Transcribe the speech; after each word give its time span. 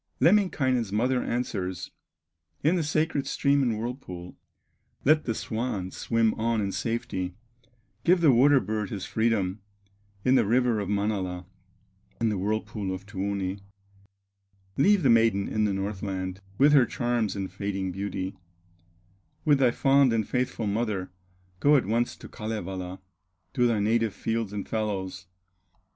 Lemminkainen's 0.19 0.91
mother 0.91 1.21
answers, 1.21 1.91
In 2.63 2.75
the 2.75 2.81
sacred 2.81 3.27
stream 3.27 3.61
and 3.61 3.77
whirlpool. 3.77 4.35
"Let 5.05 5.25
the 5.25 5.35
swan 5.35 5.91
swim 5.91 6.33
on 6.39 6.59
in 6.59 6.71
safety, 6.71 7.35
Give 8.03 8.19
the 8.19 8.31
water 8.31 8.59
bird 8.59 8.89
his 8.89 9.05
freedom, 9.05 9.61
In 10.25 10.33
the 10.33 10.45
river 10.47 10.79
of 10.79 10.89
Manala, 10.89 11.45
In 12.19 12.29
the 12.29 12.37
whirlpool 12.39 12.91
of 12.91 13.05
Tuoni; 13.05 13.59
Leave 14.75 15.03
the 15.03 15.09
maiden 15.11 15.47
in 15.47 15.65
the 15.65 15.73
Northland, 15.73 16.41
With 16.57 16.73
her 16.73 16.87
charms 16.87 17.35
and 17.35 17.51
fading 17.51 17.91
beauty; 17.91 18.35
With 19.45 19.59
thy 19.59 19.69
fond 19.69 20.13
and 20.13 20.27
faithful 20.27 20.65
mother, 20.65 21.11
Go 21.59 21.75
at 21.75 21.85
once 21.85 22.15
to 22.15 22.27
Kalevala, 22.27 22.99
To 23.53 23.67
thy 23.67 23.79
native 23.79 24.15
fields 24.15 24.51
and 24.51 24.67
fallows. 24.67 25.27